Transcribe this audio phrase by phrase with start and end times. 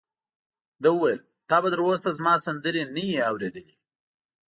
[0.83, 1.19] ده وویل:
[1.49, 3.65] تا به تر اوسه زما سندرې نه وي اورېدلې؟